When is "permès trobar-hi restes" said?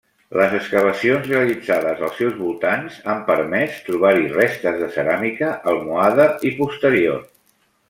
3.29-4.81